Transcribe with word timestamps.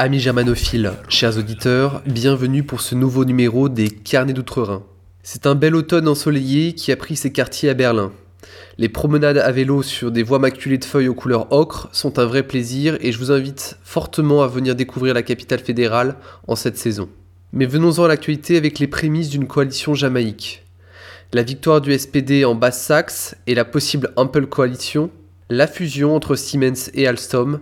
Amis 0.00 0.20
germanophiles, 0.20 0.92
chers 1.08 1.38
auditeurs, 1.38 2.02
bienvenue 2.06 2.62
pour 2.62 2.82
ce 2.82 2.94
nouveau 2.94 3.24
numéro 3.24 3.68
des 3.68 3.90
Carnets 3.90 4.32
d'Outre-Rhin. 4.32 4.84
C'est 5.24 5.44
un 5.44 5.56
bel 5.56 5.74
automne 5.74 6.06
ensoleillé 6.06 6.76
qui 6.76 6.92
a 6.92 6.96
pris 6.96 7.16
ses 7.16 7.32
quartiers 7.32 7.68
à 7.68 7.74
Berlin. 7.74 8.12
Les 8.76 8.88
promenades 8.88 9.38
à 9.38 9.50
vélo 9.50 9.82
sur 9.82 10.12
des 10.12 10.22
voies 10.22 10.38
maculées 10.38 10.78
de 10.78 10.84
feuilles 10.84 11.08
aux 11.08 11.16
couleurs 11.16 11.52
ocre 11.52 11.88
sont 11.90 12.20
un 12.20 12.26
vrai 12.26 12.44
plaisir 12.44 12.96
et 13.00 13.10
je 13.10 13.18
vous 13.18 13.32
invite 13.32 13.76
fortement 13.82 14.44
à 14.44 14.46
venir 14.46 14.76
découvrir 14.76 15.14
la 15.14 15.24
capitale 15.24 15.58
fédérale 15.58 16.14
en 16.46 16.54
cette 16.54 16.78
saison. 16.78 17.08
Mais 17.52 17.66
venons-en 17.66 18.04
à 18.04 18.08
l'actualité 18.08 18.56
avec 18.56 18.78
les 18.78 18.86
prémices 18.86 19.30
d'une 19.30 19.48
coalition 19.48 19.94
jamaïque. 19.94 20.64
La 21.32 21.42
victoire 21.42 21.80
du 21.80 21.98
SPD 21.98 22.44
en 22.44 22.54
Basse-Saxe 22.54 23.34
et 23.48 23.56
la 23.56 23.64
possible 23.64 24.12
Ample 24.14 24.46
Coalition, 24.46 25.10
la 25.50 25.66
fusion 25.66 26.14
entre 26.14 26.36
Siemens 26.36 26.88
et 26.94 27.08
Alstom, 27.08 27.58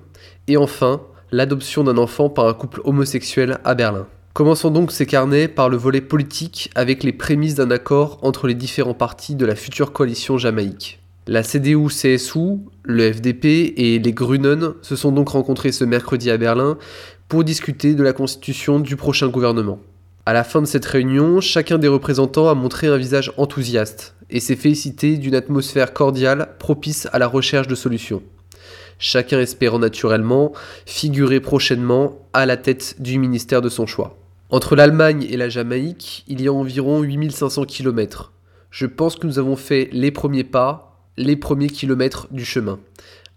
et 0.49 0.59
enfin 0.59 1.01
l'adoption 1.33 1.85
d'un 1.85 1.99
enfant 1.99 2.29
par 2.29 2.47
un 2.47 2.55
couple 2.55 2.81
homosexuel 2.85 3.59
à 3.65 3.75
Berlin. 3.75 4.07
Commençons 4.33 4.71
donc 4.71 4.93
ces 4.93 5.07
carnets 5.07 5.49
par 5.49 5.69
le 5.69 5.77
volet 5.77 6.03
politique 6.03 6.71
avec 6.75 7.03
les 7.03 7.13
prémices 7.13 7.55
d'un 7.55 7.71
accord 7.71 8.19
entre 8.23 8.47
les 8.47 8.55
différents 8.55 8.95
partis 8.95 9.35
de 9.35 9.47
la 9.47 9.55
future 9.55 9.93
coalition 9.93 10.37
jamaïque. 10.37 11.01
La 11.27 11.43
CDU-CSU, 11.43 12.59
le 12.85 13.13
FDP 13.13 13.73
et 13.77 13.99
les 13.99 14.13
Grünen 14.13 14.75
se 14.83 14.95
sont 14.95 15.11
donc 15.11 15.31
rencontrés 15.31 15.73
ce 15.73 15.85
mercredi 15.85 16.31
à 16.31 16.37
Berlin 16.37 16.79
pour 17.29 17.45
discuter 17.45 17.95
de 17.95 18.03
la 18.03 18.13
constitution 18.13 18.79
du 18.79 18.95
prochain 18.95 19.29
gouvernement. 19.29 19.81
À 20.25 20.33
la 20.33 20.45
fin 20.45 20.61
de 20.61 20.67
cette 20.67 20.85
réunion, 20.85 21.41
chacun 21.41 21.79
des 21.79 21.89
représentants 21.89 22.49
a 22.49 22.55
montré 22.55 22.89
un 22.89 22.97
visage 22.97 23.33
enthousiaste 23.39 24.17
et 24.29 24.41
s'est 24.41 24.55
félicité 24.55 25.17
d'une 25.19 25.35
atmosphère 25.35 25.93
cordiale 25.93 26.57
propice 26.59 27.09
à 27.13 27.19
la 27.19 27.27
recherche 27.27 27.69
de 27.69 27.75
solutions. 27.75 28.23
Chacun 28.99 29.41
espérant 29.41 29.79
naturellement 29.79 30.53
figurer 30.87 31.41
prochainement 31.41 32.19
à 32.33 32.47
la 32.47 32.57
tête 32.57 32.97
du 33.01 33.19
ministère 33.19 33.63
de 33.63 33.69
son 33.69 33.87
choix. 33.87 34.17
Entre 34.49 34.77
l'Allemagne 34.77 35.27
et 35.29 35.37
la 35.37 35.49
Jamaïque, 35.49 36.25
il 36.29 36.41
y 36.41 36.49
a 36.49 36.53
environ 36.53 37.03
8500 37.03 37.65
km. 37.65 38.33
Je 38.71 38.87
pense 38.87 39.17
que 39.17 39.27
nous 39.27 39.39
avons 39.39 39.57
fait 39.57 39.89
les 39.93 40.11
premiers 40.11 40.45
pas, 40.45 41.03
les 41.17 41.37
premiers 41.37 41.69
kilomètres 41.69 42.29
du 42.31 42.45
chemin, 42.45 42.79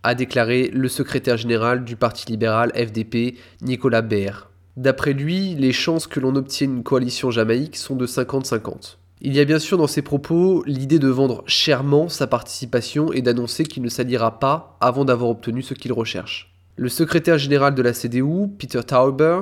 a 0.04 0.16
déclaré 0.16 0.70
le 0.72 0.88
secrétaire 0.88 1.38
général 1.38 1.84
du 1.84 1.96
Parti 1.96 2.28
libéral 2.30 2.72
FDP, 2.76 3.38
Nicolas 3.62 4.02
Baer. 4.02 4.50
D'après 4.78 5.14
lui, 5.14 5.56
les 5.56 5.74
chances 5.74 6.08
que 6.08 6.20
l'on 6.20 6.36
obtienne 6.36 6.78
une 6.78 6.84
coalition 6.84 7.32
jamaïque 7.32 7.76
sont 7.76 7.96
de 7.96 8.06
50-50. 8.08 8.99
Il 9.22 9.36
y 9.36 9.42
a 9.42 9.46
bien 9.46 9.60
sûr 9.60 9.78
dans 9.78 9.88
ses 9.88 10.02
propos 10.02 10.64
l'idée 10.66 10.98
de 10.98 11.10
vendre 11.10 11.44
chèrement 11.46 12.08
sa 12.08 12.26
participation 12.26 13.12
et 13.12 13.22
d'annoncer 13.22 13.66
qu'il 13.66 13.84
ne 13.84 13.90
s'alliera 13.90 14.40
pas 14.40 14.78
avant 14.80 15.04
d'avoir 15.04 15.30
obtenu 15.30 15.62
ce 15.62 15.74
qu'il 15.74 15.92
recherche. 15.92 16.54
Le 16.78 16.88
secrétaire 16.88 17.38
général 17.38 17.76
de 17.76 17.82
la 17.82 17.92
CDU, 17.92 18.48
Peter 18.58 18.82
Tauber, 18.82 19.42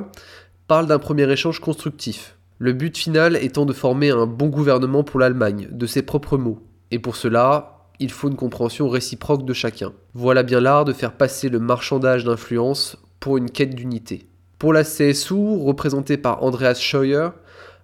parle 0.66 0.88
d'un 0.88 0.98
premier 0.98 1.30
échange 1.30 1.60
constructif, 1.60 2.36
le 2.58 2.72
but 2.72 2.98
final 2.98 3.36
étant 3.36 3.66
de 3.66 3.72
former 3.72 4.10
un 4.10 4.26
bon 4.26 4.48
gouvernement 4.48 5.04
pour 5.04 5.20
l'Allemagne, 5.20 5.68
de 5.70 5.86
ses 5.86 6.02
propres 6.02 6.38
mots. 6.38 6.58
Et 6.90 6.98
pour 6.98 7.14
cela, 7.14 7.86
il 8.00 8.10
faut 8.10 8.28
une 8.28 8.34
compréhension 8.34 8.88
réciproque 8.88 9.44
de 9.44 9.52
chacun. 9.52 9.92
Voilà 10.12 10.42
bien 10.42 10.60
l'art 10.60 10.86
de 10.86 10.92
faire 10.92 11.12
passer 11.12 11.48
le 11.48 11.60
marchandage 11.60 12.24
d'influence 12.24 12.96
pour 13.20 13.36
une 13.36 13.50
quête 13.50 13.76
d'unité. 13.76 14.26
Pour 14.58 14.72
la 14.72 14.82
CSU, 14.82 15.34
représentée 15.34 16.16
par 16.16 16.42
Andreas 16.42 16.74
Scheuer, 16.74 17.28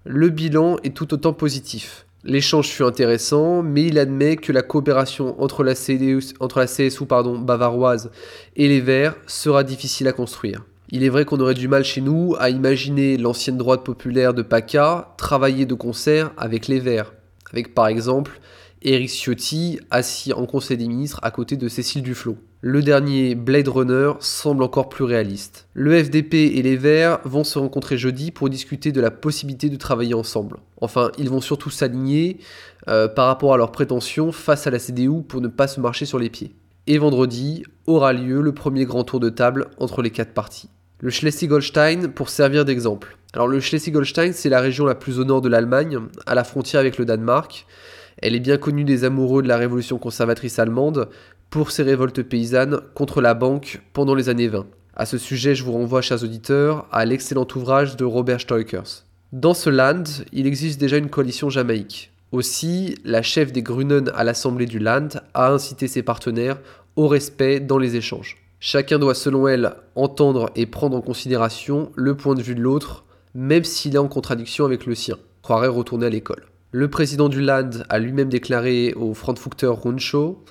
le 0.04 0.28
bilan 0.28 0.76
est 0.84 0.94
tout 0.94 1.14
autant 1.14 1.32
positif. 1.32 2.06
L'échange 2.24 2.68
fut 2.68 2.84
intéressant, 2.84 3.62
mais 3.62 3.84
il 3.86 3.98
admet 3.98 4.36
que 4.36 4.52
la 4.52 4.62
coopération 4.62 5.40
entre 5.42 5.62
la, 5.62 5.74
CSU 5.74 7.06
pardon, 7.06 7.38
bavaroise 7.38 8.10
et 8.56 8.68
les 8.68 8.80
Verts 8.80 9.16
sera 9.26 9.64
difficile 9.64 10.08
à 10.08 10.12
construire. 10.12 10.64
Il 10.90 11.02
est 11.02 11.08
vrai 11.08 11.24
qu'on 11.24 11.40
aurait 11.40 11.54
du 11.54 11.68
mal 11.68 11.84
chez 11.84 12.00
nous 12.00 12.34
à 12.38 12.50
imaginer 12.50 13.16
l'ancienne 13.16 13.56
droite 13.56 13.84
populaire 13.84 14.34
de 14.34 14.42
PACA 14.42 15.14
travailler 15.16 15.66
de 15.66 15.74
concert 15.74 16.32
avec 16.36 16.68
les 16.68 16.80
Verts, 16.80 17.14
avec 17.50 17.74
par 17.74 17.88
exemple 17.88 18.40
Éric 18.82 19.10
Ciotti 19.10 19.80
assis 19.90 20.34
en 20.34 20.44
Conseil 20.44 20.76
des 20.76 20.88
ministres 20.88 21.20
à 21.22 21.30
côté 21.30 21.56
de 21.56 21.68
Cécile 21.68 22.02
Duflot. 22.02 22.36
Le 22.66 22.80
dernier, 22.80 23.34
Blade 23.34 23.68
Runner, 23.68 24.12
semble 24.20 24.62
encore 24.62 24.88
plus 24.88 25.04
réaliste. 25.04 25.68
Le 25.74 26.02
FDP 26.02 26.56
et 26.56 26.62
les 26.62 26.78
Verts 26.78 27.18
vont 27.26 27.44
se 27.44 27.58
rencontrer 27.58 27.98
jeudi 27.98 28.30
pour 28.30 28.48
discuter 28.48 28.90
de 28.90 29.02
la 29.02 29.10
possibilité 29.10 29.68
de 29.68 29.76
travailler 29.76 30.14
ensemble. 30.14 30.56
Enfin, 30.80 31.10
ils 31.18 31.28
vont 31.28 31.42
surtout 31.42 31.68
s'aligner 31.68 32.38
euh, 32.88 33.06
par 33.06 33.26
rapport 33.26 33.52
à 33.52 33.58
leurs 33.58 33.70
prétentions 33.70 34.32
face 34.32 34.66
à 34.66 34.70
la 34.70 34.78
CDU 34.78 35.22
pour 35.28 35.42
ne 35.42 35.48
pas 35.48 35.66
se 35.66 35.78
marcher 35.78 36.06
sur 36.06 36.18
les 36.18 36.30
pieds. 36.30 36.54
Et 36.86 36.96
vendredi 36.96 37.64
aura 37.86 38.14
lieu 38.14 38.40
le 38.40 38.54
premier 38.54 38.86
grand 38.86 39.04
tour 39.04 39.20
de 39.20 39.28
table 39.28 39.66
entre 39.76 40.00
les 40.00 40.10
quatre 40.10 40.32
parties. 40.32 40.70
Le 41.00 41.10
Schleswig-Holstein 41.10 42.12
pour 42.12 42.30
servir 42.30 42.64
d'exemple. 42.64 43.18
Alors 43.34 43.46
le 43.46 43.60
Schleswig-Holstein, 43.60 44.32
c'est 44.32 44.48
la 44.48 44.60
région 44.60 44.86
la 44.86 44.94
plus 44.94 45.18
au 45.18 45.24
nord 45.24 45.42
de 45.42 45.50
l'Allemagne, 45.50 45.98
à 46.24 46.34
la 46.34 46.44
frontière 46.44 46.80
avec 46.80 46.96
le 46.96 47.04
Danemark. 47.04 47.66
Elle 48.18 48.34
est 48.34 48.40
bien 48.40 48.56
connue 48.56 48.84
des 48.84 49.04
amoureux 49.04 49.42
de 49.42 49.48
la 49.48 49.56
révolution 49.56 49.98
conservatrice 49.98 50.58
allemande 50.58 51.08
pour 51.54 51.70
ses 51.70 51.84
révoltes 51.84 52.24
paysannes 52.24 52.80
contre 52.94 53.20
la 53.20 53.32
banque 53.32 53.80
pendant 53.92 54.16
les 54.16 54.28
années 54.28 54.48
20. 54.48 54.66
À 54.96 55.06
ce 55.06 55.18
sujet, 55.18 55.54
je 55.54 55.62
vous 55.62 55.70
renvoie, 55.70 56.02
chers 56.02 56.24
auditeurs, 56.24 56.88
à 56.90 57.04
l'excellent 57.04 57.46
ouvrage 57.54 57.94
de 57.94 58.04
Robert 58.04 58.40
Stoikers. 58.40 59.04
Dans 59.32 59.54
ce 59.54 59.70
land, 59.70 60.02
il 60.32 60.48
existe 60.48 60.80
déjà 60.80 60.96
une 60.96 61.10
coalition 61.10 61.50
jamaïque. 61.50 62.10
Aussi, 62.32 62.96
la 63.04 63.22
chef 63.22 63.52
des 63.52 63.62
Grunen 63.62 64.10
à 64.16 64.24
l'Assemblée 64.24 64.66
du 64.66 64.80
Land 64.80 65.10
a 65.32 65.52
incité 65.52 65.86
ses 65.86 66.02
partenaires 66.02 66.58
au 66.96 67.06
respect 67.06 67.60
dans 67.60 67.78
les 67.78 67.94
échanges. 67.94 68.36
Chacun 68.58 68.98
doit, 68.98 69.14
selon 69.14 69.46
elle, 69.46 69.74
entendre 69.94 70.50
et 70.56 70.66
prendre 70.66 70.96
en 70.96 71.02
considération 71.02 71.92
le 71.94 72.16
point 72.16 72.34
de 72.34 72.42
vue 72.42 72.56
de 72.56 72.62
l'autre, 72.62 73.04
même 73.36 73.62
s'il 73.62 73.94
est 73.94 73.98
en 73.98 74.08
contradiction 74.08 74.64
avec 74.64 74.86
le 74.86 74.96
sien. 74.96 75.18
Croirait 75.42 75.68
retourner 75.68 76.06
à 76.06 76.10
l'école. 76.10 76.46
Le 76.72 76.90
président 76.90 77.28
du 77.28 77.40
Land 77.40 77.70
a 77.88 78.00
lui-même 78.00 78.28
déclaré 78.28 78.92
au 78.94 79.14
Frankfurter 79.14 79.68
Rundschau 79.68 80.44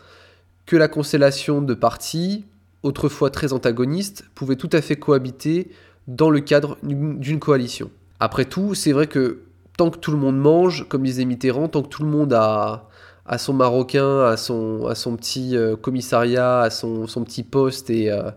que 0.65 0.75
la 0.75 0.87
constellation 0.87 1.61
de 1.61 1.73
partis, 1.73 2.45
autrefois 2.83 3.29
très 3.29 3.53
antagonistes, 3.53 4.25
pouvait 4.35 4.55
tout 4.55 4.69
à 4.71 4.81
fait 4.81 4.95
cohabiter 4.95 5.71
dans 6.07 6.29
le 6.29 6.39
cadre 6.39 6.77
d'une 6.83 7.39
coalition. 7.39 7.89
Après 8.19 8.45
tout, 8.45 8.75
c'est 8.75 8.91
vrai 8.91 9.07
que 9.07 9.41
tant 9.77 9.89
que 9.89 9.97
tout 9.97 10.11
le 10.11 10.17
monde 10.17 10.37
mange, 10.37 10.87
comme 10.87 11.03
disait 11.03 11.25
Mitterrand, 11.25 11.67
tant 11.67 11.81
que 11.81 11.89
tout 11.89 12.03
le 12.03 12.09
monde 12.09 12.33
a, 12.33 12.89
son 13.37 13.53
marocain, 13.53 14.25
à 14.25 14.37
son, 14.37 14.93
petit 15.17 15.55
euh, 15.55 15.75
commissariat, 15.75 16.61
à 16.61 16.69
son, 16.69 17.05
petit 17.25 17.43
poste 17.43 17.89
euh, 17.89 18.31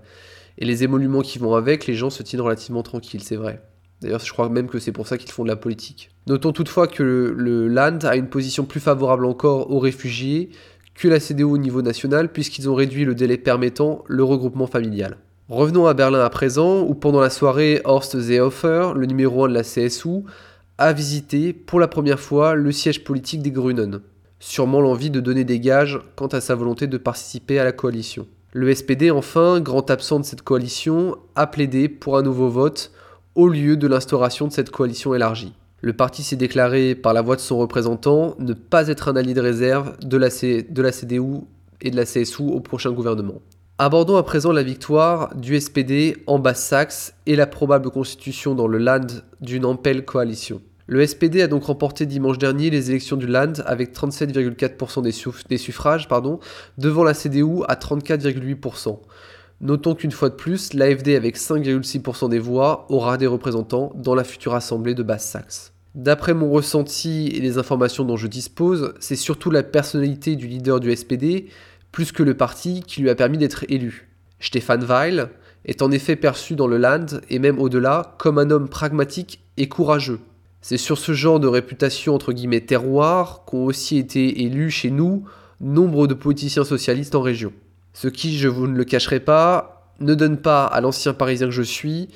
et 0.59 0.65
les 0.65 0.85
émoluments 0.85 1.23
qui 1.23 1.39
vont 1.39 1.55
avec, 1.55 1.87
les 1.87 1.95
gens 1.95 2.11
se 2.11 2.23
tiennent 2.23 2.43
relativement 2.43 2.83
tranquilles, 2.83 3.23
c'est 3.23 3.37
vrai. 3.37 3.63
D'ailleurs, 4.01 4.21
je 4.21 4.33
crois 4.33 4.49
même 4.49 4.69
que 4.69 4.79
c'est 4.79 4.93
pour 4.93 5.07
ça 5.07 5.17
qu'ils 5.17 5.31
font 5.31 5.43
de 5.43 5.49
la 5.49 5.57
politique. 5.57 6.11
Notons 6.27 6.53
toutefois 6.53 6.87
que 6.87 7.03
le, 7.03 7.69
Land 7.69 8.01
a 8.03 8.17
une 8.17 8.29
position 8.29 8.65
plus 8.65 8.81
favorable 8.81 9.25
encore 9.25 9.71
aux 9.71 9.79
réfugiés 9.79 10.51
que 10.97 11.09
la 11.09 11.21
CDU 11.21 11.45
au 11.45 11.59
niveau 11.59 11.83
national, 11.83 12.33
puisqu'ils 12.33 12.69
ont 12.69 12.75
réduit 12.75 13.05
le 13.05 13.15
délai 13.15 13.37
permettant 13.37 14.05
le 14.07 14.25
regroupement 14.25 14.67
familial. 14.67 15.19
Revenons 15.49 15.87
à 15.87 15.95
Berlin 15.95 16.21
à 16.21 16.31
présent, 16.31 16.81
où 16.83 16.95
pendant 16.95 17.21
la 17.21 17.31
soirée, 17.31 17.81
Horst 17.85 18.21
Seehofer, 18.21 18.93
le 18.97 19.07
numéro 19.07 19.45
1 19.45 19.49
de 19.49 19.55
la 19.55 19.63
CSU, 19.63 20.25
a 20.79 20.93
visité 20.93 21.53
pour 21.53 21.79
la 21.79 21.89
première 21.89 22.21
fois 22.21 22.55
le 22.55 22.73
siège 22.73 23.05
politique 23.05 23.43
des 23.43 23.53
Grünen. 23.53 24.01
Sûrement 24.41 24.81
l'envie 24.81 25.11
de 25.11 25.21
donner 25.21 25.45
des 25.45 25.61
gages 25.61 26.01
quant 26.17 26.27
à 26.27 26.41
sa 26.41 26.55
volonté 26.55 26.87
de 26.87 26.99
participer 26.99 27.59
à 27.59 27.65
la 27.65 27.73
coalition. 27.73 28.27
Le 28.53 28.75
SPD, 28.75 29.11
enfin, 29.11 29.61
grand 29.61 29.91
absent 29.91 30.19
de 30.19 30.25
cette 30.25 30.43
coalition, 30.43 31.17
a 31.35 31.47
plaidé 31.47 31.89
pour 31.89 32.19
un 32.19 32.23
nouveau 32.23 32.49
vote 32.49 32.91
au 33.35 33.49
lieu 33.49 33.77
de 33.77 33.87
l'instauration 33.87 34.49
de 34.49 34.53
cette 34.53 34.71
coalition 34.71 35.15
élargie. 35.15 35.53
Le 35.87 35.93
parti 35.93 36.25
s'est 36.25 36.35
déclaré 36.35 36.97
par 36.97 37.13
la 37.13 37.23
voix 37.23 37.37
de 37.37 37.41
son 37.41 37.59
représentant 37.59 38.35
ne 38.41 38.55
pas 38.55 38.89
être 38.89 39.07
un 39.07 39.15
allié 39.15 39.35
de 39.35 39.41
réserve 39.41 39.97
de 40.01 40.17
la, 40.17 40.31
CDU 40.31 41.43
et 41.81 41.93
de 41.93 41.97
la 41.97 42.05
CSU 42.05 42.43
au 42.43 42.59
prochain 42.59 42.91
gouvernement. 42.91 43.41
Abordons 43.79 44.17
à 44.17 44.25
présent 44.25 44.51
la 44.51 44.65
victoire 44.65 45.33
du 45.37 45.61
SPD 45.61 46.17
en 46.27 46.41
Basse-Saxe 46.41 47.15
et 47.27 47.37
la 47.37 47.47
probable 47.47 47.91
constitution 47.91 48.57
dans 48.57 48.67
le 48.67 48.79
Land 48.79 49.07
d'une 49.41 49.65
Ampel 49.65 50.05
coalition. 50.05 50.61
Le 50.89 51.07
SPD 51.07 51.41
a 51.41 51.47
donc 51.47 51.63
remporté 51.63 52.05
dimanche 52.05 52.39
dernier 52.39 52.69
les 52.69 52.91
élections 52.91 53.17
du 53.17 53.29
Land 53.29 53.53
avec 53.65 53.95
37,4% 53.95 55.03
des, 55.03 55.15
des, 55.49 55.57
suffrages 55.57 56.09
pardon, 56.09 56.41
devant 56.79 57.05
la 57.05 57.15
CDU 57.15 57.63
à 57.69 57.77
34,8%. 57.77 58.99
Notons 59.61 59.95
qu'une 59.95 60.11
fois 60.11 60.31
de 60.31 60.35
plus, 60.35 60.73
l'AFD 60.73 61.15
avec 61.15 61.39
5,6% 61.39 62.29
des 62.29 62.41
voix 62.41 62.87
aura 62.89 63.19
des 63.19 63.29
représentants 63.29 63.93
dans 63.95 64.17
la 64.17 64.25
future 64.25 64.55
assemblée 64.55 64.97
de 64.97 65.05
Basse-Saxe. 65.05 65.75
D'après 65.97 66.35
mon 66.35 66.51
ressenti 66.51 67.29
et 67.29 67.41
les 67.41 67.57
informations 67.57 68.05
dont 68.05 68.19
je 68.19 68.27
dispose, 68.27 68.93
c'est 69.01 69.17
surtout 69.17 69.51
la 69.51 69.63
personnalité 69.63 70.37
du 70.37 70.47
leader 70.47 70.79
du 70.79 70.95
SPD, 70.95 71.47
plus 71.91 72.13
que 72.13 72.23
le 72.23 72.35
parti, 72.35 72.83
qui 72.87 73.01
lui 73.01 73.09
a 73.09 73.15
permis 73.15 73.39
d'être 73.39 73.65
élu. 73.71 74.11
Stéphane 74.39 74.85
Weil 74.85 75.31
est 75.65 75.81
en 75.81 75.91
effet 75.91 76.15
perçu 76.15 76.55
dans 76.55 76.67
le 76.67 76.77
Land 76.77 77.07
et 77.31 77.39
même 77.39 77.59
au-delà 77.59 78.15
comme 78.19 78.37
un 78.37 78.51
homme 78.51 78.69
pragmatique 78.69 79.41
et 79.57 79.71
courageux. 79.71 80.21
C'est 80.61 80.77
sur 80.77 80.99
ce 80.99 81.15
genre 81.15 81.41
de 81.41 81.49
réputation 81.49 82.15
entre 82.15 82.35
guillemets 82.35 82.61
terroir 82.61 83.45
qu'ont 83.47 83.65
aussi 83.65 83.97
été 83.97 84.43
élus 84.43 84.71
chez 84.71 84.91
nous 84.91 85.25
nombre 85.63 86.07
de 86.07 86.13
politiciens 86.13 86.65
socialistes 86.65 87.15
en 87.15 87.23
région. 87.23 87.55
Ce 87.95 88.09
qui, 88.09 88.37
je 88.37 88.49
vous 88.49 88.67
ne 88.67 88.77
le 88.77 88.85
cacherai 88.85 89.21
pas, 89.21 89.95
ne 90.01 90.15
donne 90.15 90.37
pas 90.37 90.67
à 90.67 90.83
l'ancien 90.83 91.15
parisien 91.15 91.47
que 91.47 91.53
je 91.53 91.63
suis 91.63 92.09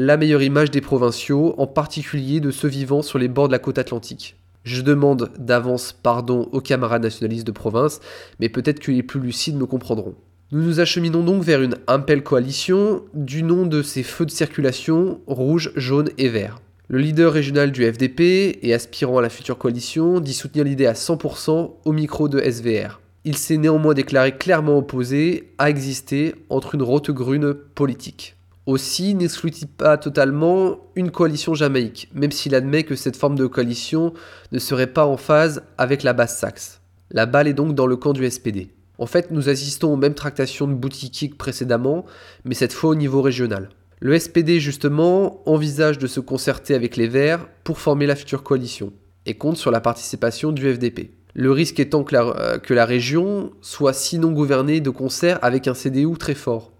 la 0.00 0.16
meilleure 0.16 0.42
image 0.42 0.70
des 0.70 0.80
provinciaux, 0.80 1.56
en 1.58 1.66
particulier 1.66 2.38
de 2.38 2.52
ceux 2.52 2.68
vivant 2.68 3.02
sur 3.02 3.18
les 3.18 3.26
bords 3.26 3.48
de 3.48 3.52
la 3.52 3.58
côte 3.58 3.78
atlantique. 3.78 4.36
Je 4.62 4.82
demande 4.82 5.32
d'avance 5.40 5.92
pardon 5.92 6.48
aux 6.52 6.60
camarades 6.60 7.02
nationalistes 7.02 7.48
de 7.48 7.50
province, 7.50 7.98
mais 8.38 8.48
peut-être 8.48 8.78
que 8.78 8.92
les 8.92 9.02
plus 9.02 9.18
lucides 9.18 9.56
me 9.56 9.66
comprendront. 9.66 10.14
Nous 10.52 10.62
nous 10.62 10.78
acheminons 10.78 11.24
donc 11.24 11.42
vers 11.42 11.62
une 11.62 11.78
Impel 11.88 12.22
coalition 12.22 13.02
du 13.12 13.42
nom 13.42 13.66
de 13.66 13.82
ces 13.82 14.04
feux 14.04 14.24
de 14.24 14.30
circulation 14.30 15.20
rouge, 15.26 15.72
jaune 15.74 16.10
et 16.16 16.28
vert. 16.28 16.60
Le 16.86 16.98
leader 16.98 17.32
régional 17.32 17.72
du 17.72 17.84
FDP 17.84 18.60
et 18.62 18.74
aspirant 18.74 19.18
à 19.18 19.22
la 19.22 19.30
future 19.30 19.58
coalition 19.58 20.20
dit 20.20 20.32
soutenir 20.32 20.64
l'idée 20.64 20.86
à 20.86 20.92
100% 20.92 21.72
au 21.84 21.92
micro 21.92 22.28
de 22.28 22.38
SVR. 22.38 23.00
Il 23.24 23.36
s'est 23.36 23.56
néanmoins 23.56 23.94
déclaré 23.94 24.36
clairement 24.36 24.78
opposé 24.78 25.54
à 25.58 25.68
exister 25.68 26.36
entre 26.50 26.76
une 26.76 26.84
rote 26.84 27.10
grune 27.10 27.52
politique. 27.52 28.37
Aussi 28.68 29.14
n'exclut-il 29.14 29.66
pas 29.66 29.96
totalement 29.96 30.76
une 30.94 31.10
coalition 31.10 31.54
jamaïque, 31.54 32.10
même 32.12 32.30
s'il 32.30 32.54
admet 32.54 32.82
que 32.82 32.96
cette 32.96 33.16
forme 33.16 33.34
de 33.34 33.46
coalition 33.46 34.12
ne 34.52 34.58
serait 34.58 34.88
pas 34.88 35.06
en 35.06 35.16
phase 35.16 35.62
avec 35.78 36.02
la 36.02 36.12
basse 36.12 36.36
Saxe. 36.36 36.82
La 37.10 37.24
balle 37.24 37.48
est 37.48 37.54
donc 37.54 37.74
dans 37.74 37.86
le 37.86 37.96
camp 37.96 38.12
du 38.12 38.30
SPD. 38.30 38.68
En 38.98 39.06
fait, 39.06 39.30
nous 39.30 39.48
assistons 39.48 39.90
aux 39.90 39.96
mêmes 39.96 40.12
tractations 40.12 40.68
de 40.68 40.74
que 40.74 41.38
précédemment, 41.38 42.04
mais 42.44 42.52
cette 42.52 42.74
fois 42.74 42.90
au 42.90 42.94
niveau 42.94 43.22
régional. 43.22 43.70
Le 44.00 44.18
SPD, 44.18 44.60
justement, 44.60 45.40
envisage 45.48 45.96
de 45.96 46.06
se 46.06 46.20
concerter 46.20 46.74
avec 46.74 46.98
les 46.98 47.08
Verts 47.08 47.48
pour 47.64 47.78
former 47.78 48.04
la 48.04 48.16
future 48.16 48.42
coalition, 48.42 48.92
et 49.24 49.32
compte 49.32 49.56
sur 49.56 49.70
la 49.70 49.80
participation 49.80 50.52
du 50.52 50.70
FDP. 50.74 51.12
Le 51.32 51.52
risque 51.52 51.80
étant 51.80 52.04
que 52.04 52.16
euh, 52.16 52.58
que 52.58 52.74
la 52.74 52.84
région 52.84 53.50
soit 53.62 53.94
sinon 53.94 54.32
gouvernée 54.32 54.82
de 54.82 54.90
concert 54.90 55.38
avec 55.40 55.68
un 55.68 55.74
CDU 55.74 56.18
très 56.18 56.34
fort, 56.34 56.72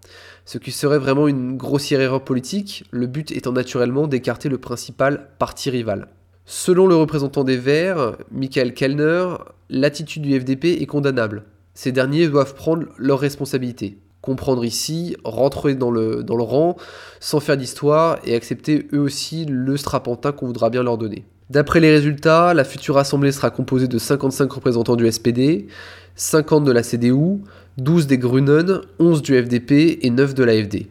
ce 0.49 0.57
qui 0.57 0.71
serait 0.71 0.97
vraiment 0.97 1.27
une 1.27 1.57
grossière 1.57 2.01
erreur 2.01 2.23
politique, 2.23 2.83
le 2.89 3.05
but 3.05 3.31
étant 3.31 3.51
naturellement 3.51 4.07
d'écarter 4.07 4.49
le 4.49 4.57
principal 4.57 5.27
parti 5.37 5.69
rival. 5.69 6.07
Selon 6.47 6.87
le 6.87 6.95
représentant 6.95 7.43
des 7.43 7.55
Verts, 7.55 8.17
Michael 8.31 8.73
Kellner, 8.73 9.27
l'attitude 9.69 10.23
du 10.23 10.39
FDP 10.39 10.81
est 10.81 10.87
condamnable. 10.87 11.43
Ces 11.75 11.91
derniers 11.91 12.27
doivent 12.27 12.55
prendre 12.55 12.87
leurs 12.97 13.19
responsabilités 13.19 13.99
comprendre 14.21 14.65
ici, 14.65 15.15
rentrer 15.23 15.75
dans 15.75 15.91
le, 15.91 16.25
rang, 16.29 16.75
sans 17.21 17.39
faire 17.39 17.55
d'histoire 17.55 18.19
et 18.25 18.35
accepter 18.35 18.87
eux 18.91 18.99
aussi 18.99 19.45
le 19.45 19.77
strapantin 19.77 20.33
qu'on 20.33 20.47
voudra 20.47 20.69
bien 20.69 20.83
leur 20.83 20.97
donner. 20.97 21.25
D'après 21.49 21.79
les 21.79 21.89
résultats, 21.89 22.53
la 22.53 22.65
future 22.65 22.97
assemblée 22.97 23.31
sera 23.31 23.49
composée 23.49 23.87
de 23.87 23.97
55 23.97 24.51
représentants 24.51 24.97
du 24.97 25.09
SPD, 25.09 25.67
50 26.15 26.65
de 26.65 26.71
la 26.71 26.83
CDU, 26.83 27.39
12 27.79 28.07
des 28.07 28.17
Grünen, 28.17 28.81
11 28.99 29.21
du 29.21 29.41
FDP 29.41 29.99
et 30.01 30.09
9 30.09 30.33
de 30.33 30.43
l'AFD. 30.43 30.87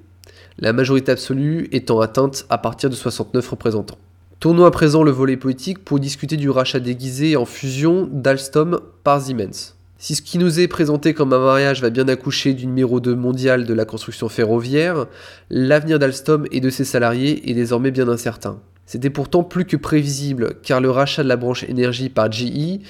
La 0.58 0.72
majorité 0.72 1.12
absolue 1.12 1.68
étant 1.70 2.00
atteinte 2.00 2.46
à 2.50 2.58
partir 2.58 2.88
de 2.88 2.94
69 2.94 3.48
représentants. 3.48 3.98
Tournons 4.40 4.64
à 4.64 4.70
présent 4.70 5.02
le 5.02 5.10
volet 5.10 5.36
politique 5.36 5.84
pour 5.84 6.00
discuter 6.00 6.36
du 6.36 6.48
rachat 6.48 6.80
déguisé 6.80 7.36
en 7.36 7.44
fusion 7.44 8.08
d'Alstom 8.10 8.80
par 9.04 9.20
Siemens. 9.20 9.74
Si 9.98 10.14
ce 10.14 10.22
qui 10.22 10.38
nous 10.38 10.60
est 10.60 10.68
présenté 10.68 11.12
comme 11.12 11.32
un 11.32 11.40
mariage 11.40 11.82
va 11.82 11.90
bien 11.90 12.08
accoucher 12.08 12.54
du 12.54 12.66
numéro 12.66 13.00
2 13.00 13.16
mondial 13.16 13.66
de 13.66 13.74
la 13.74 13.84
construction 13.84 14.28
ferroviaire, 14.28 15.06
l'avenir 15.50 15.98
d'Alstom 15.98 16.46
et 16.52 16.60
de 16.60 16.70
ses 16.70 16.84
salariés 16.84 17.50
est 17.50 17.54
désormais 17.54 17.90
bien 17.90 18.08
incertain. 18.08 18.60
C'était 18.86 19.10
pourtant 19.10 19.42
plus 19.42 19.66
que 19.66 19.76
prévisible, 19.76 20.54
car 20.62 20.80
le 20.80 20.90
rachat 20.90 21.22
de 21.22 21.28
la 21.28 21.36
branche 21.36 21.64
énergie 21.64 22.08
par 22.08 22.32
GE 22.32 22.80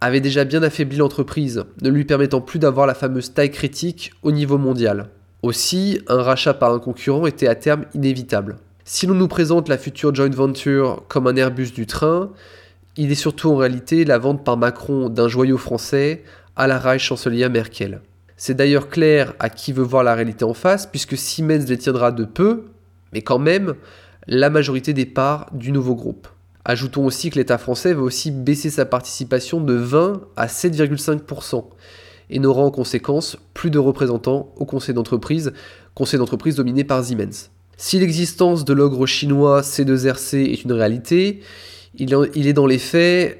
avait 0.00 0.20
déjà 0.20 0.44
bien 0.44 0.62
affaibli 0.62 0.96
l'entreprise, 0.96 1.64
ne 1.82 1.90
lui 1.90 2.04
permettant 2.04 2.40
plus 2.40 2.58
d'avoir 2.58 2.86
la 2.86 2.94
fameuse 2.94 3.34
taille 3.34 3.50
critique 3.50 4.12
au 4.22 4.32
niveau 4.32 4.58
mondial. 4.58 5.10
Aussi, 5.42 6.00
un 6.08 6.22
rachat 6.22 6.54
par 6.54 6.72
un 6.72 6.78
concurrent 6.78 7.26
était 7.26 7.48
à 7.48 7.54
terme 7.54 7.84
inévitable. 7.94 8.56
Si 8.84 9.06
l'on 9.06 9.14
nous 9.14 9.28
présente 9.28 9.68
la 9.68 9.78
future 9.78 10.14
joint 10.14 10.30
venture 10.30 11.04
comme 11.08 11.26
un 11.26 11.36
Airbus 11.36 11.70
du 11.70 11.86
train, 11.86 12.30
il 12.96 13.12
est 13.12 13.14
surtout 13.14 13.50
en 13.50 13.56
réalité 13.56 14.04
la 14.04 14.18
vente 14.18 14.44
par 14.44 14.56
Macron 14.56 15.08
d'un 15.08 15.28
joyau 15.28 15.58
français 15.58 16.24
à 16.56 16.66
la 16.66 16.78
Reich 16.78 17.02
chancelière 17.02 17.50
Merkel. 17.50 18.00
C'est 18.36 18.54
d'ailleurs 18.54 18.88
clair 18.88 19.34
à 19.38 19.48
qui 19.50 19.72
veut 19.72 19.84
voir 19.84 20.02
la 20.02 20.14
réalité 20.14 20.44
en 20.44 20.54
face, 20.54 20.86
puisque 20.86 21.16
Siemens 21.16 21.66
détiendra 21.66 22.10
de 22.10 22.24
peu, 22.24 22.64
mais 23.12 23.22
quand 23.22 23.38
même, 23.38 23.74
la 24.26 24.50
majorité 24.50 24.92
des 24.92 25.06
parts 25.06 25.50
du 25.52 25.72
nouveau 25.72 25.94
groupe. 25.94 26.26
Ajoutons 26.64 27.06
aussi 27.06 27.30
que 27.30 27.38
l'État 27.38 27.58
français 27.58 27.94
va 27.94 28.02
aussi 28.02 28.30
baisser 28.30 28.70
sa 28.70 28.84
participation 28.84 29.60
de 29.60 29.74
20 29.74 30.20
à 30.36 30.46
7,5% 30.46 31.64
et 32.30 32.38
n'aura 32.38 32.62
en 32.62 32.70
conséquence 32.70 33.36
plus 33.54 33.70
de 33.70 33.78
représentants 33.78 34.52
au 34.56 34.64
conseil 34.64 34.94
d'entreprise, 34.94 35.52
conseil 35.94 36.18
d'entreprise 36.18 36.56
dominé 36.56 36.84
par 36.84 37.02
Siemens. 37.02 37.50
Si 37.76 37.98
l'existence 37.98 38.64
de 38.64 38.74
l'ogre 38.74 39.06
chinois 39.06 39.62
C2RC 39.62 40.36
est 40.36 40.64
une 40.64 40.72
réalité, 40.72 41.40
il, 41.94 42.12
est 42.12 42.58
euh, 42.58 43.34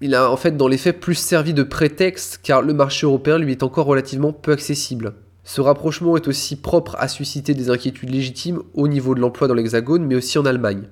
il 0.00 0.14
a 0.14 0.30
en 0.30 0.36
fait 0.36 0.56
dans 0.56 0.68
les 0.68 0.78
faits 0.78 1.00
plus 1.00 1.16
servi 1.16 1.52
de 1.52 1.62
prétexte 1.62 2.40
car 2.42 2.62
le 2.62 2.72
marché 2.72 3.04
européen 3.04 3.36
lui 3.36 3.50
est 3.50 3.62
encore 3.62 3.86
relativement 3.86 4.32
peu 4.32 4.52
accessible. 4.52 5.14
Ce 5.42 5.60
rapprochement 5.60 6.16
est 6.16 6.28
aussi 6.28 6.56
propre 6.56 6.96
à 6.98 7.08
susciter 7.08 7.52
des 7.52 7.68
inquiétudes 7.68 8.08
légitimes 8.08 8.62
au 8.72 8.88
niveau 8.88 9.14
de 9.14 9.20
l'emploi 9.20 9.48
dans 9.48 9.54
l'Hexagone 9.54 10.06
mais 10.06 10.14
aussi 10.14 10.38
en 10.38 10.46
Allemagne. 10.46 10.88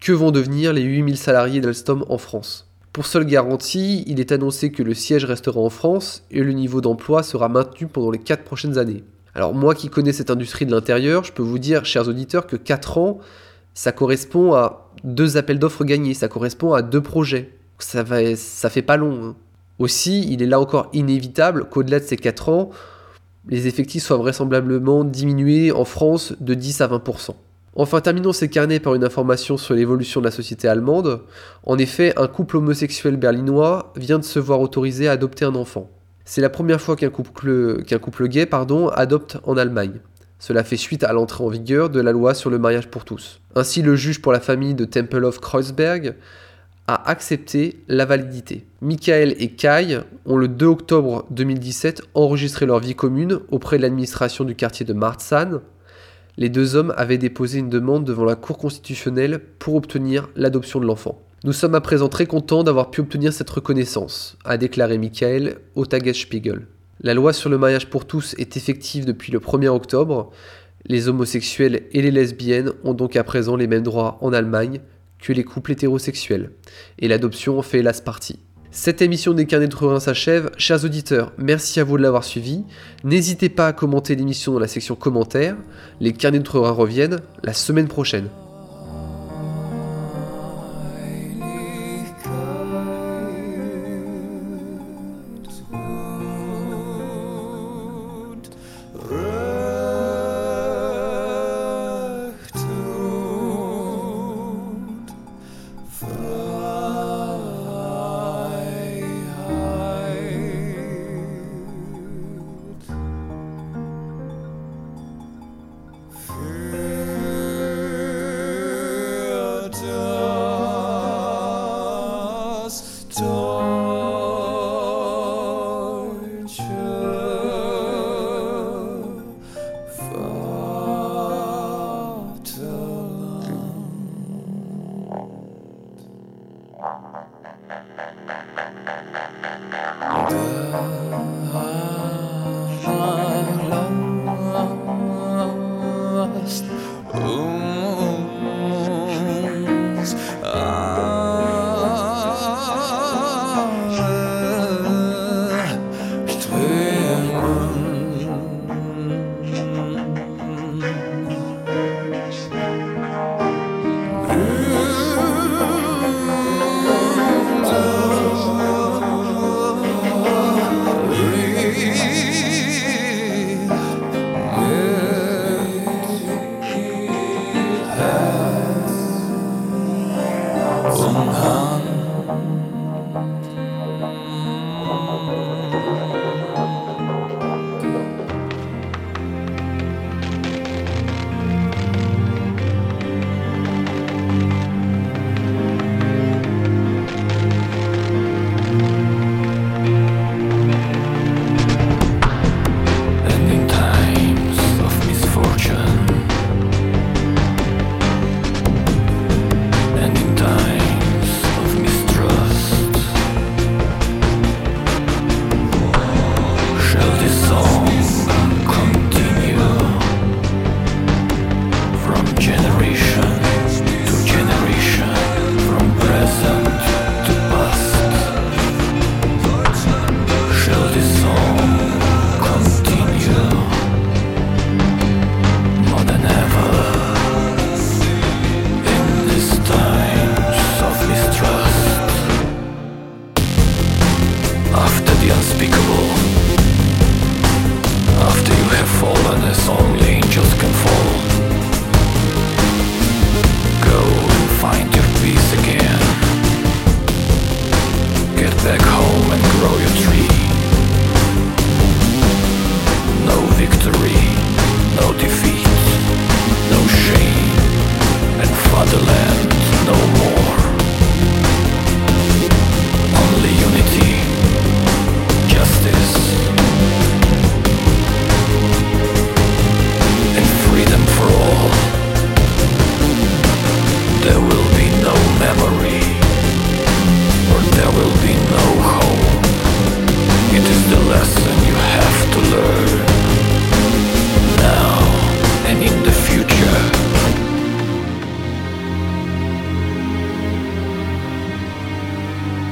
Que 0.00 0.12
vont 0.12 0.30
devenir 0.30 0.72
les 0.72 0.82
8000 0.82 1.16
salariés 1.16 1.60
d'Alstom 1.60 2.04
en 2.08 2.18
France? 2.18 2.68
Pour 2.92 3.06
seule 3.06 3.24
garantie, 3.24 4.04
il 4.06 4.20
est 4.20 4.30
annoncé 4.30 4.70
que 4.70 4.82
le 4.82 4.94
siège 4.94 5.24
restera 5.24 5.60
en 5.60 5.70
France 5.70 6.24
et 6.30 6.42
le 6.42 6.52
niveau 6.52 6.80
d'emploi 6.80 7.22
sera 7.22 7.48
maintenu 7.48 7.86
pendant 7.86 8.10
les 8.10 8.18
4 8.18 8.44
prochaines 8.44 8.78
années. 8.78 9.04
Alors 9.34 9.54
moi 9.54 9.74
qui 9.74 9.88
connais 9.88 10.12
cette 10.12 10.30
industrie 10.30 10.64
de 10.64 10.70
l'intérieur, 10.70 11.24
je 11.24 11.32
peux 11.32 11.42
vous 11.42 11.58
dire, 11.58 11.84
chers 11.84 12.08
auditeurs, 12.08 12.46
que 12.46 12.56
4 12.56 12.98
ans, 12.98 13.18
ça 13.74 13.92
correspond 13.92 14.54
à 14.54 14.90
deux 15.04 15.36
appels 15.36 15.58
d'offres 15.58 15.84
gagnés, 15.84 16.14
ça 16.14 16.28
correspond 16.28 16.72
à 16.72 16.82
deux 16.82 17.02
projets. 17.02 17.52
Ça, 17.78 18.02
va, 18.02 18.36
ça 18.36 18.70
fait 18.70 18.82
pas 18.82 18.96
long. 18.96 19.24
Hein. 19.24 19.36
Aussi, 19.78 20.26
il 20.30 20.42
est 20.42 20.46
là 20.46 20.60
encore 20.60 20.88
inévitable 20.92 21.66
qu'au-delà 21.68 22.00
de 22.00 22.04
ces 22.04 22.16
4 22.16 22.48
ans, 22.48 22.70
les 23.48 23.66
effectifs 23.66 24.02
soient 24.02 24.16
vraisemblablement 24.16 25.04
diminués 25.04 25.72
en 25.72 25.84
France 25.84 26.34
de 26.40 26.54
10 26.54 26.80
à 26.80 26.88
20%. 26.88 27.34
Enfin, 27.78 28.00
terminons 28.00 28.32
ces 28.32 28.48
carnets 28.48 28.80
par 28.80 28.94
une 28.94 29.04
information 29.04 29.58
sur 29.58 29.74
l'évolution 29.74 30.20
de 30.22 30.24
la 30.24 30.30
société 30.30 30.66
allemande. 30.66 31.20
En 31.62 31.76
effet, 31.76 32.14
un 32.16 32.26
couple 32.26 32.56
homosexuel 32.56 33.18
berlinois 33.18 33.92
vient 33.96 34.18
de 34.18 34.24
se 34.24 34.38
voir 34.38 34.62
autorisé 34.62 35.08
à 35.08 35.12
adopter 35.12 35.44
un 35.44 35.54
enfant. 35.54 35.90
C'est 36.24 36.40
la 36.40 36.48
première 36.48 36.80
fois 36.80 36.96
qu'un 36.96 37.10
couple, 37.10 38.28
gay 38.28 38.48
adopte 38.94 39.36
en 39.44 39.56
Allemagne. 39.58 40.00
Cela 40.38 40.64
fait 40.64 40.78
suite 40.78 41.04
à 41.04 41.12
l'entrée 41.12 41.44
en 41.44 41.48
vigueur 41.48 41.90
de 41.90 42.00
la 42.00 42.12
loi 42.12 42.32
sur 42.32 42.48
le 42.48 42.58
mariage 42.58 42.88
pour 42.88 43.04
tous. 43.04 43.40
Ainsi, 43.54 43.82
le 43.82 43.94
juge 43.94 44.22
pour 44.22 44.32
la 44.32 44.40
famille 44.40 44.74
de 44.74 44.86
Tempelhof 44.86 45.38
Kreuzberg 45.38 46.14
a 46.86 47.10
accepté 47.10 47.82
la 47.88 48.06
validité. 48.06 48.64
Michael 48.80 49.34
et 49.38 49.48
Kai 49.48 50.00
ont 50.24 50.36
le 50.38 50.48
2 50.48 50.66
octobre 50.66 51.26
2017 51.30 52.02
enregistré 52.14 52.64
leur 52.64 52.78
vie 52.78 52.94
commune 52.94 53.40
auprès 53.50 53.76
de 53.76 53.82
l'administration 53.82 54.44
du 54.44 54.54
quartier 54.54 54.86
de 54.86 54.94
Marzahn. 54.94 55.60
Les 56.38 56.50
deux 56.50 56.76
hommes 56.76 56.92
avaient 56.98 57.16
déposé 57.16 57.60
une 57.60 57.70
demande 57.70 58.04
devant 58.04 58.24
la 58.24 58.36
Cour 58.36 58.58
constitutionnelle 58.58 59.40
pour 59.58 59.74
obtenir 59.74 60.28
l'adoption 60.36 60.80
de 60.80 60.84
l'enfant. 60.84 61.22
Nous 61.44 61.54
sommes 61.54 61.74
à 61.74 61.80
présent 61.80 62.08
très 62.08 62.26
contents 62.26 62.62
d'avoir 62.62 62.90
pu 62.90 63.00
obtenir 63.00 63.32
cette 63.32 63.48
reconnaissance, 63.48 64.36
a 64.44 64.58
déclaré 64.58 64.98
Michael 64.98 65.56
au 65.74 65.86
Tagesspiegel. 65.86 66.66
La 67.00 67.14
loi 67.14 67.32
sur 67.32 67.48
le 67.48 67.56
mariage 67.56 67.88
pour 67.88 68.06
tous 68.06 68.34
est 68.38 68.56
effective 68.56 69.06
depuis 69.06 69.32
le 69.32 69.38
1er 69.38 69.68
octobre. 69.68 70.30
Les 70.84 71.08
homosexuels 71.08 71.84
et 71.92 72.02
les 72.02 72.10
lesbiennes 72.10 72.72
ont 72.84 72.94
donc 72.94 73.16
à 73.16 73.24
présent 73.24 73.56
les 73.56 73.66
mêmes 73.66 73.82
droits 73.82 74.18
en 74.20 74.32
Allemagne 74.32 74.80
que 75.18 75.32
les 75.32 75.44
couples 75.44 75.72
hétérosexuels. 75.72 76.50
Et 76.98 77.08
l'adoption 77.08 77.58
en 77.58 77.62
fait 77.62 77.78
hélas 77.78 78.02
partie. 78.02 78.38
Cette 78.78 79.00
émission 79.00 79.32
des 79.32 79.46
carnets 79.46 79.68
de 79.68 79.74
Rhin 79.74 79.98
s'achève. 80.00 80.50
Chers 80.58 80.84
auditeurs, 80.84 81.32
merci 81.38 81.80
à 81.80 81.84
vous 81.84 81.96
de 81.96 82.02
l'avoir 82.02 82.24
suivi. 82.24 82.62
N'hésitez 83.04 83.48
pas 83.48 83.68
à 83.68 83.72
commenter 83.72 84.14
l'émission 84.14 84.52
dans 84.52 84.58
la 84.58 84.68
section 84.68 84.94
commentaires. 84.94 85.56
Les 85.98 86.12
carnets 86.12 86.40
de 86.40 86.48
Rhin 86.48 86.70
reviennent 86.72 87.20
la 87.42 87.54
semaine 87.54 87.88
prochaine. 87.88 88.28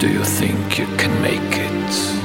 Do 0.05 0.11
you 0.11 0.23
think 0.23 0.79
you 0.79 0.87
can 0.99 1.23
make 1.23 1.41
it? 1.41 2.24